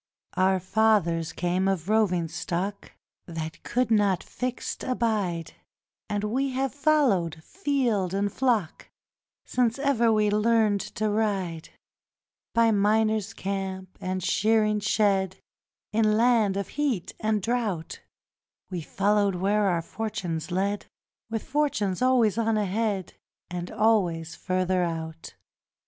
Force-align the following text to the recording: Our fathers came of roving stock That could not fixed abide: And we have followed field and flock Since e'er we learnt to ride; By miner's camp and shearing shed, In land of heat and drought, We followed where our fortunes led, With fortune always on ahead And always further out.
Our 0.35 0.59
fathers 0.59 1.31
came 1.31 1.67
of 1.67 1.87
roving 1.87 2.27
stock 2.27 2.93
That 3.27 3.61
could 3.61 3.91
not 3.91 4.23
fixed 4.23 4.83
abide: 4.83 5.53
And 6.09 6.23
we 6.23 6.49
have 6.53 6.73
followed 6.73 7.43
field 7.43 8.11
and 8.11 8.33
flock 8.33 8.89
Since 9.45 9.77
e'er 9.77 10.11
we 10.11 10.31
learnt 10.31 10.81
to 10.95 11.07
ride; 11.11 11.69
By 12.55 12.71
miner's 12.71 13.35
camp 13.35 13.95
and 14.01 14.23
shearing 14.23 14.79
shed, 14.79 15.37
In 15.93 16.17
land 16.17 16.57
of 16.57 16.69
heat 16.69 17.13
and 17.19 17.39
drought, 17.39 17.99
We 18.71 18.81
followed 18.81 19.35
where 19.35 19.65
our 19.67 19.83
fortunes 19.83 20.49
led, 20.49 20.87
With 21.29 21.43
fortune 21.43 21.93
always 22.01 22.39
on 22.39 22.57
ahead 22.57 23.13
And 23.51 23.69
always 23.69 24.33
further 24.33 24.81
out. 24.83 25.35